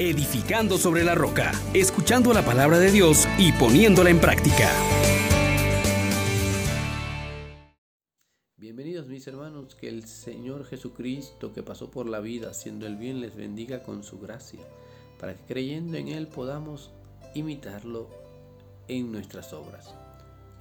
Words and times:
edificando 0.00 0.78
sobre 0.78 1.04
la 1.04 1.14
roca, 1.14 1.52
escuchando 1.74 2.32
la 2.32 2.42
palabra 2.42 2.78
de 2.78 2.90
Dios 2.90 3.28
y 3.38 3.52
poniéndola 3.52 4.08
en 4.08 4.18
práctica. 4.18 4.70
Bienvenidos 8.56 9.08
mis 9.08 9.26
hermanos, 9.26 9.74
que 9.74 9.88
el 9.88 10.06
Señor 10.06 10.64
Jesucristo 10.64 11.52
que 11.52 11.62
pasó 11.62 11.90
por 11.90 12.08
la 12.08 12.20
vida 12.20 12.48
haciendo 12.48 12.86
el 12.86 12.96
bien 12.96 13.20
les 13.20 13.36
bendiga 13.36 13.82
con 13.82 14.02
su 14.02 14.18
gracia, 14.18 14.60
para 15.18 15.34
que 15.34 15.44
creyendo 15.44 15.98
en 15.98 16.08
Él 16.08 16.28
podamos 16.28 16.90
imitarlo 17.34 18.08
en 18.88 19.12
nuestras 19.12 19.52
obras. 19.52 19.94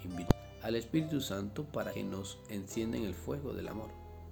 Invito 0.03 0.35
al 0.63 0.75
Espíritu 0.75 1.21
Santo 1.21 1.63
para 1.63 1.93
que 1.93 2.03
nos 2.03 2.39
encienda 2.49 2.97
en 2.97 3.05
el 3.05 3.15
fuego 3.15 3.53
del 3.53 3.69
amor. 3.69 3.89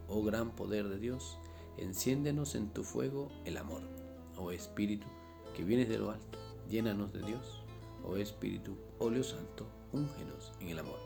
Oh 0.10 0.22
gran 0.22 0.54
poder 0.54 0.90
de 0.90 1.00
Dios, 1.00 1.38
enciéndenos 1.78 2.56
en 2.56 2.68
tu 2.74 2.84
fuego 2.84 3.32
el 3.46 3.56
amor. 3.56 4.07
Oh 4.40 4.52
Espíritu, 4.52 5.08
que 5.56 5.64
vienes 5.64 5.90
de 5.90 5.98
lo 5.98 6.12
alto, 6.12 6.38
llénanos 6.70 7.12
de 7.12 7.24
Dios. 7.24 7.64
Oh 8.04 8.18
Espíritu, 8.18 8.78
óleo 9.00 9.24
santo, 9.24 9.66
úngenos 9.92 10.54
en 10.60 10.70
el 10.70 10.80
amor. 10.80 11.00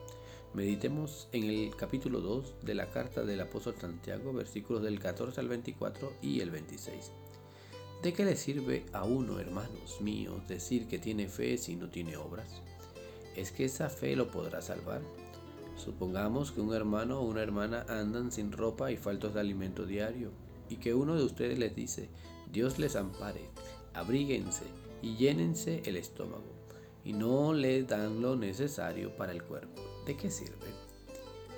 Meditemos 0.53 1.29
en 1.31 1.45
el 1.45 1.73
capítulo 1.77 2.19
2 2.19 2.55
de 2.63 2.75
la 2.75 2.89
carta 2.89 3.23
del 3.23 3.39
apóstol 3.39 3.75
Santiago, 3.79 4.33
versículos 4.33 4.83
del 4.83 4.99
14 4.99 5.39
al 5.39 5.47
24 5.47 6.13
y 6.21 6.41
el 6.41 6.51
26. 6.51 7.13
¿De 8.03 8.11
qué 8.11 8.25
le 8.25 8.35
sirve 8.35 8.85
a 8.91 9.05
uno, 9.05 9.39
hermanos 9.39 10.01
míos, 10.01 10.45
decir 10.49 10.87
que 10.89 10.99
tiene 10.99 11.29
fe 11.29 11.57
si 11.57 11.77
no 11.77 11.87
tiene 11.89 12.17
obras? 12.17 12.61
¿Es 13.37 13.53
que 13.53 13.63
esa 13.63 13.89
fe 13.89 14.17
lo 14.17 14.29
podrá 14.29 14.61
salvar? 14.61 15.01
Supongamos 15.77 16.51
que 16.51 16.59
un 16.59 16.73
hermano 16.73 17.21
o 17.21 17.23
una 17.23 17.43
hermana 17.43 17.85
andan 17.87 18.33
sin 18.33 18.51
ropa 18.51 18.91
y 18.91 18.97
faltos 18.97 19.33
de 19.33 19.39
alimento 19.39 19.85
diario, 19.85 20.31
y 20.67 20.77
que 20.77 20.93
uno 20.93 21.15
de 21.15 21.23
ustedes 21.23 21.57
les 21.57 21.75
dice, 21.75 22.09
Dios 22.51 22.79
les 22.79 22.97
ampare, 22.97 23.49
abríguense 23.93 24.65
y 25.01 25.15
llénense 25.15 25.83
el 25.85 25.95
estómago, 25.95 26.51
y 27.05 27.13
no 27.13 27.53
le 27.53 27.83
dan 27.83 28.21
lo 28.21 28.35
necesario 28.35 29.15
para 29.15 29.31
el 29.31 29.41
cuerpo. 29.41 29.81
¿De 30.05 30.17
qué 30.17 30.29
sirve? 30.29 30.67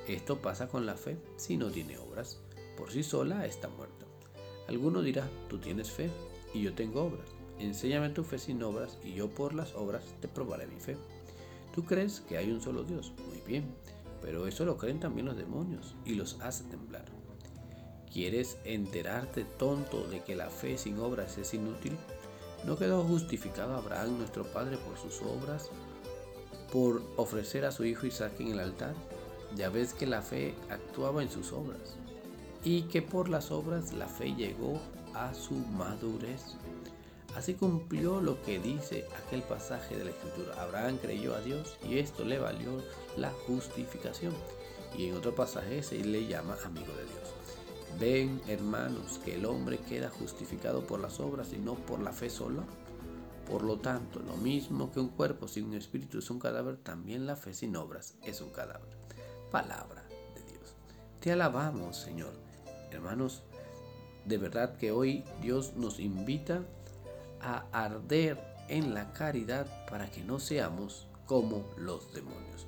Esto 0.07 0.39
pasa 0.39 0.67
con 0.67 0.85
la 0.85 0.95
fe 0.95 1.17
si 1.35 1.57
no 1.57 1.71
tiene 1.71 1.97
obras. 1.97 2.39
Por 2.77 2.91
sí 2.91 3.01
sola 3.01 3.47
está 3.47 3.69
muerta. 3.69 4.05
Alguno 4.67 5.01
dirá, 5.01 5.27
tú 5.49 5.57
tienes 5.57 5.89
fe 5.89 6.11
y 6.53 6.61
yo 6.61 6.75
tengo 6.75 7.03
obras. 7.03 7.29
Enséñame 7.57 8.09
tu 8.09 8.23
fe 8.23 8.37
sin 8.37 8.61
obras 8.61 8.99
y 9.03 9.13
yo 9.13 9.33
por 9.33 9.55
las 9.55 9.73
obras 9.73 10.03
te 10.21 10.27
probaré 10.27 10.67
mi 10.67 10.79
fe. 10.79 10.95
Tú 11.73 11.85
crees 11.85 12.21
que 12.21 12.37
hay 12.37 12.51
un 12.51 12.61
solo 12.61 12.83
Dios. 12.83 13.13
Muy 13.29 13.41
bien, 13.47 13.73
pero 14.21 14.45
eso 14.45 14.63
lo 14.63 14.77
creen 14.77 14.99
también 14.99 15.25
los 15.25 15.37
demonios 15.37 15.95
y 16.05 16.13
los 16.13 16.39
hace 16.41 16.65
temblar. 16.65 17.22
¿Quieres 18.13 18.57
enterarte 18.63 19.43
tonto 19.43 20.07
de 20.07 20.21
que 20.21 20.35
la 20.35 20.51
fe 20.51 20.77
sin 20.77 20.99
obras 20.99 21.39
es 21.39 21.55
inútil? 21.55 21.97
¿No 22.63 22.77
quedó 22.77 23.03
justificado 23.03 23.75
Abraham 23.75 24.19
nuestro 24.19 24.45
padre 24.45 24.77
por 24.77 24.99
sus 24.99 25.19
obras, 25.23 25.71
por 26.71 27.01
ofrecer 27.17 27.65
a 27.65 27.71
su 27.71 27.85
hijo 27.85 28.05
Isaac 28.05 28.33
en 28.39 28.49
el 28.49 28.59
altar? 28.59 28.93
Ya 29.55 29.69
ves 29.69 29.95
que 29.95 30.05
la 30.05 30.21
fe 30.21 30.53
actuaba 30.69 31.23
en 31.23 31.31
sus 31.31 31.53
obras 31.53 31.95
y 32.63 32.83
que 32.83 33.01
por 33.01 33.29
las 33.29 33.49
obras 33.49 33.93
la 33.93 34.07
fe 34.07 34.35
llegó 34.35 34.79
a 35.15 35.33
su 35.33 35.55
madurez. 35.55 36.55
Así 37.35 37.55
cumplió 37.55 38.21
lo 38.21 38.43
que 38.43 38.59
dice 38.59 39.07
aquel 39.25 39.41
pasaje 39.41 39.97
de 39.97 40.05
la 40.05 40.11
Escritura. 40.11 40.61
Abraham 40.61 40.99
creyó 41.01 41.33
a 41.33 41.41
Dios 41.41 41.77
y 41.89 41.97
esto 41.97 42.23
le 42.23 42.37
valió 42.37 42.83
la 43.17 43.31
justificación. 43.47 44.35
Y 44.95 45.07
en 45.07 45.15
otro 45.15 45.33
pasaje 45.33 45.81
se 45.81 45.97
le 46.03 46.27
llama 46.27 46.55
amigo 46.63 46.93
de 46.93 47.05
Dios. 47.05 47.42
Ven, 47.99 48.41
hermanos, 48.47 49.19
que 49.23 49.35
el 49.35 49.45
hombre 49.45 49.77
queda 49.77 50.09
justificado 50.09 50.85
por 50.85 50.99
las 50.99 51.19
obras 51.19 51.53
y 51.53 51.57
no 51.57 51.75
por 51.75 51.99
la 52.01 52.11
fe 52.11 52.29
sola. 52.29 52.63
Por 53.49 53.63
lo 53.63 53.79
tanto, 53.79 54.19
lo 54.19 54.35
mismo 54.37 54.91
que 54.91 54.99
un 54.99 55.09
cuerpo 55.09 55.47
sin 55.47 55.65
un 55.65 55.75
espíritu 55.75 56.19
es 56.19 56.29
un 56.29 56.39
cadáver, 56.39 56.77
también 56.77 57.25
la 57.25 57.35
fe 57.35 57.53
sin 57.53 57.75
obras 57.75 58.15
es 58.23 58.41
un 58.41 58.49
cadáver. 58.49 58.97
Palabra 59.51 60.03
de 60.33 60.41
Dios. 60.51 60.75
Te 61.19 61.31
alabamos, 61.31 61.97
Señor. 61.97 62.33
Hermanos, 62.91 63.43
de 64.25 64.37
verdad 64.37 64.77
que 64.77 64.91
hoy 64.91 65.23
Dios 65.41 65.73
nos 65.75 65.99
invita 65.99 66.63
a 67.41 67.65
arder 67.71 68.39
en 68.69 68.93
la 68.93 69.11
caridad 69.13 69.67
para 69.89 70.09
que 70.09 70.23
no 70.23 70.39
seamos 70.39 71.07
como 71.25 71.65
los 71.77 72.13
demonios. 72.13 72.65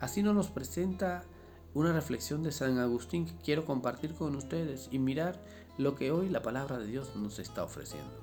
Así 0.00 0.22
nos 0.22 0.50
presenta 0.50 1.24
una 1.74 1.92
reflexión 1.92 2.42
de 2.42 2.52
San 2.52 2.78
Agustín 2.78 3.26
que 3.26 3.34
quiero 3.44 3.64
compartir 3.64 4.14
con 4.14 4.36
ustedes 4.36 4.88
y 4.92 4.98
mirar 4.98 5.42
lo 5.76 5.96
que 5.96 6.12
hoy 6.12 6.28
la 6.28 6.40
palabra 6.40 6.78
de 6.78 6.86
Dios 6.86 7.14
nos 7.16 7.40
está 7.40 7.64
ofreciendo. 7.64 8.14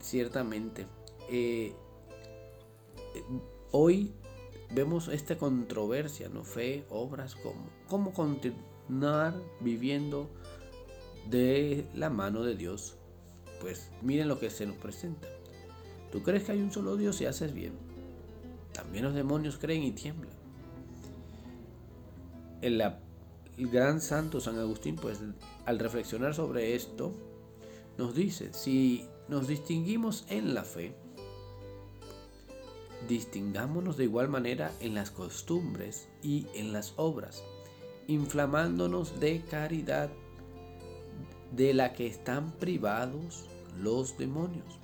Ciertamente, 0.00 0.86
eh, 1.30 1.74
hoy 3.72 4.12
vemos 4.74 5.08
esta 5.08 5.38
controversia, 5.38 6.28
¿no? 6.28 6.44
Fe, 6.44 6.84
obras, 6.90 7.34
cómo, 7.36 7.70
cómo 7.88 8.12
continuar 8.12 9.34
viviendo 9.60 10.28
de 11.28 11.86
la 11.94 12.10
mano 12.10 12.42
de 12.44 12.54
Dios. 12.54 12.96
Pues 13.62 13.90
miren 14.02 14.28
lo 14.28 14.38
que 14.38 14.50
se 14.50 14.66
nos 14.66 14.76
presenta. 14.76 15.28
Tú 16.12 16.22
crees 16.22 16.44
que 16.44 16.52
hay 16.52 16.60
un 16.60 16.72
solo 16.72 16.96
Dios 16.96 17.20
y 17.20 17.26
haces 17.26 17.54
bien. 17.54 17.72
También 18.72 19.04
los 19.04 19.14
demonios 19.14 19.58
creen 19.58 19.82
y 19.82 19.92
tiemblan 19.92 20.40
el, 22.62 22.82
gran 23.70 24.00
santo 24.00 24.40
San 24.40 24.58
Agustín, 24.58 24.96
pues 24.96 25.20
al 25.66 25.78
reflexionar 25.78 26.34
sobre 26.34 26.74
esto, 26.74 27.12
nos 27.98 28.14
dice, 28.14 28.52
si 28.52 29.06
nos 29.28 29.46
distinguimos 29.48 30.24
en 30.28 30.54
la 30.54 30.64
fe, 30.64 30.94
distingámonos 33.08 33.96
de 33.96 34.04
igual 34.04 34.28
manera 34.28 34.72
en 34.80 34.94
las 34.94 35.10
costumbres 35.10 36.08
y 36.22 36.46
en 36.54 36.72
las 36.72 36.94
obras, 36.96 37.42
inflamándonos 38.06 39.20
de 39.20 39.42
caridad 39.42 40.10
de 41.52 41.74
la 41.74 41.92
que 41.92 42.06
están 42.06 42.52
privados 42.52 43.46
los 43.78 44.16
demonios. 44.16 44.78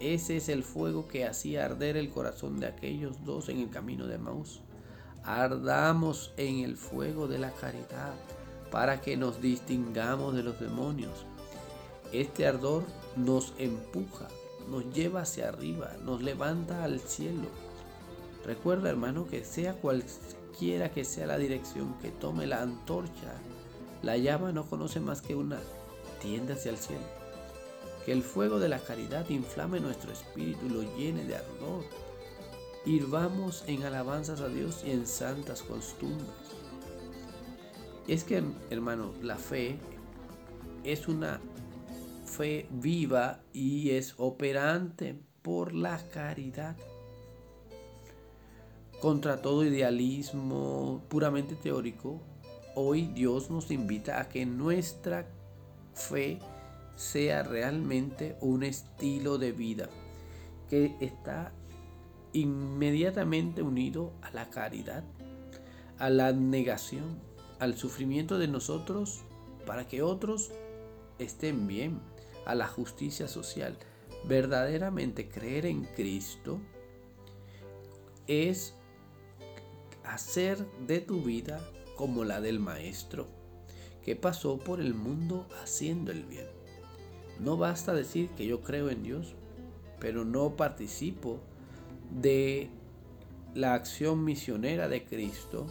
Ese 0.00 0.36
es 0.36 0.48
el 0.48 0.64
fuego 0.64 1.06
que 1.06 1.26
hacía 1.26 1.64
arder 1.64 1.96
el 1.96 2.10
corazón 2.10 2.58
de 2.58 2.66
aquellos 2.66 3.24
dos 3.24 3.48
en 3.48 3.58
el 3.60 3.70
camino 3.70 4.06
de 4.06 4.18
Maús 4.18 4.60
ardamos 5.24 6.32
en 6.36 6.60
el 6.60 6.76
fuego 6.76 7.28
de 7.28 7.38
la 7.38 7.50
caridad 7.52 8.14
para 8.70 9.00
que 9.00 9.16
nos 9.16 9.40
distingamos 9.40 10.34
de 10.34 10.42
los 10.42 10.58
demonios. 10.58 11.26
Este 12.12 12.46
ardor 12.46 12.84
nos 13.16 13.52
empuja, 13.58 14.28
nos 14.68 14.92
lleva 14.92 15.22
hacia 15.22 15.48
arriba, 15.48 15.92
nos 16.04 16.22
levanta 16.22 16.84
al 16.84 17.00
cielo. 17.00 17.48
Recuerda 18.44 18.90
hermano 18.90 19.26
que 19.28 19.44
sea 19.44 19.74
cualquiera 19.74 20.90
que 20.90 21.04
sea 21.04 21.26
la 21.26 21.38
dirección 21.38 21.94
que 22.00 22.10
tome 22.10 22.46
la 22.46 22.62
antorcha, 22.62 23.34
la 24.02 24.16
llama 24.16 24.52
no 24.52 24.64
conoce 24.66 25.00
más 25.00 25.22
que 25.22 25.36
una, 25.36 25.60
tiende 26.20 26.54
hacia 26.54 26.72
el 26.72 26.78
cielo. 26.78 27.04
Que 28.04 28.12
el 28.12 28.22
fuego 28.22 28.58
de 28.58 28.68
la 28.68 28.80
caridad 28.80 29.28
inflame 29.28 29.78
nuestro 29.78 30.10
espíritu 30.10 30.66
y 30.66 30.70
lo 30.70 30.82
llene 30.96 31.24
de 31.24 31.36
ardor 31.36 31.84
vamos 33.12 33.64
en 33.66 33.84
alabanzas 33.84 34.40
a 34.40 34.48
Dios 34.48 34.82
y 34.84 34.90
en 34.90 35.06
santas 35.06 35.62
costumbres. 35.62 36.28
Es 38.08 38.24
que, 38.24 38.42
hermano, 38.70 39.12
la 39.22 39.36
fe 39.36 39.78
es 40.82 41.06
una 41.06 41.40
fe 42.26 42.66
viva 42.70 43.40
y 43.52 43.90
es 43.90 44.14
operante 44.18 45.16
por 45.42 45.74
la 45.74 45.98
caridad. 46.08 46.76
Contra 49.00 49.42
todo 49.42 49.64
idealismo 49.64 51.02
puramente 51.08 51.54
teórico, 51.54 52.20
hoy 52.74 53.06
Dios 53.08 53.50
nos 53.50 53.70
invita 53.70 54.20
a 54.20 54.28
que 54.28 54.46
nuestra 54.46 55.28
fe 55.94 56.38
sea 56.96 57.42
realmente 57.42 58.36
un 58.40 58.62
estilo 58.62 59.38
de 59.38 59.52
vida 59.52 59.88
que 60.68 60.96
está 61.00 61.52
inmediatamente 62.32 63.62
unido 63.62 64.12
a 64.22 64.30
la 64.30 64.50
caridad, 64.50 65.04
a 65.98 66.10
la 66.10 66.32
negación, 66.32 67.20
al 67.58 67.76
sufrimiento 67.76 68.38
de 68.38 68.48
nosotros 68.48 69.22
para 69.66 69.86
que 69.86 70.02
otros 70.02 70.50
estén 71.18 71.66
bien, 71.66 72.00
a 72.44 72.54
la 72.54 72.66
justicia 72.66 73.28
social. 73.28 73.78
Verdaderamente 74.24 75.28
creer 75.28 75.66
en 75.66 75.84
Cristo 75.84 76.60
es 78.26 78.74
hacer 80.04 80.66
de 80.86 81.00
tu 81.00 81.22
vida 81.22 81.60
como 81.96 82.24
la 82.24 82.40
del 82.40 82.58
Maestro, 82.58 83.28
que 84.02 84.16
pasó 84.16 84.58
por 84.58 84.80
el 84.80 84.94
mundo 84.94 85.46
haciendo 85.62 86.10
el 86.10 86.24
bien. 86.24 86.48
No 87.38 87.56
basta 87.56 87.94
decir 87.94 88.30
que 88.30 88.46
yo 88.46 88.60
creo 88.62 88.90
en 88.90 89.02
Dios, 89.02 89.34
pero 90.00 90.24
no 90.24 90.56
participo 90.56 91.40
de 92.20 92.68
la 93.54 93.74
acción 93.74 94.24
misionera 94.24 94.88
de 94.88 95.04
Cristo, 95.04 95.66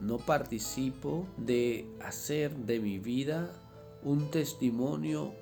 no 0.00 0.18
participo 0.18 1.26
de 1.36 1.86
hacer 2.00 2.54
de 2.54 2.80
mi 2.80 2.98
vida 2.98 3.50
un 4.02 4.30
testimonio 4.30 5.34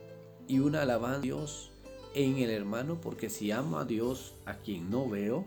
y 0.46 0.60
una 0.60 0.82
alabanza 0.82 1.20
Dios 1.20 1.72
en 2.14 2.38
el 2.38 2.50
hermano, 2.50 3.00
porque 3.00 3.28
si 3.28 3.50
amo 3.50 3.78
a 3.78 3.84
Dios 3.84 4.34
a 4.46 4.54
quien 4.54 4.90
no 4.90 5.08
veo 5.08 5.44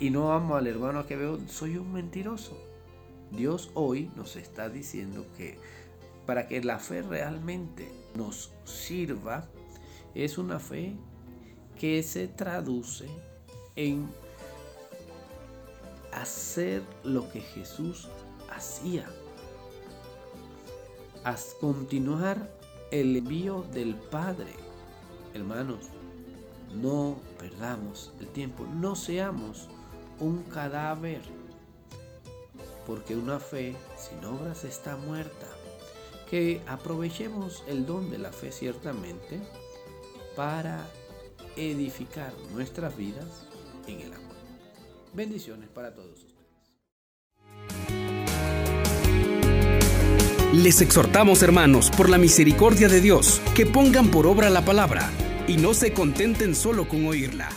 y 0.00 0.10
no 0.10 0.32
amo 0.32 0.56
al 0.56 0.66
hermano 0.66 1.00
a 1.00 1.06
que 1.06 1.16
veo, 1.16 1.38
soy 1.48 1.76
un 1.76 1.92
mentiroso. 1.92 2.58
Dios 3.30 3.70
hoy 3.74 4.10
nos 4.16 4.36
está 4.36 4.68
diciendo 4.68 5.26
que 5.36 5.58
para 6.26 6.48
que 6.48 6.62
la 6.62 6.78
fe 6.78 7.02
realmente 7.02 7.88
nos 8.16 8.52
sirva, 8.64 9.48
es 10.14 10.38
una 10.38 10.58
fe 10.58 10.96
que 11.82 12.00
se 12.04 12.28
traduce 12.28 13.08
en 13.74 14.08
hacer 16.12 16.80
lo 17.02 17.28
que 17.28 17.40
Jesús 17.40 18.06
hacía. 18.54 19.04
A 21.24 21.34
continuar 21.60 22.48
el 22.92 23.16
envío 23.16 23.64
del 23.72 23.96
Padre. 23.96 24.52
Hermanos, 25.34 25.80
no 26.72 27.16
perdamos 27.36 28.12
el 28.20 28.28
tiempo, 28.28 28.64
no 28.64 28.94
seamos 28.94 29.66
un 30.20 30.44
cadáver, 30.44 31.22
porque 32.86 33.16
una 33.16 33.40
fe 33.40 33.74
sin 33.98 34.24
obras 34.24 34.62
está 34.62 34.96
muerta. 34.96 35.48
Que 36.30 36.62
aprovechemos 36.68 37.64
el 37.66 37.86
don 37.86 38.08
de 38.08 38.18
la 38.18 38.30
fe 38.30 38.52
ciertamente 38.52 39.40
para 40.36 40.86
edificar 41.56 42.32
nuestras 42.52 42.96
vidas 42.96 43.46
en 43.86 44.00
el 44.00 44.12
amor. 44.12 44.36
Bendiciones 45.12 45.68
para 45.68 45.94
todos 45.94 46.12
ustedes. 46.12 46.32
Les 50.52 50.82
exhortamos, 50.82 51.42
hermanos, 51.42 51.90
por 51.90 52.10
la 52.10 52.18
misericordia 52.18 52.88
de 52.88 53.00
Dios, 53.00 53.40
que 53.54 53.64
pongan 53.64 54.10
por 54.10 54.26
obra 54.26 54.50
la 54.50 54.64
palabra 54.64 55.10
y 55.48 55.56
no 55.56 55.72
se 55.72 55.92
contenten 55.94 56.54
solo 56.54 56.86
con 56.86 57.06
oírla. 57.06 57.48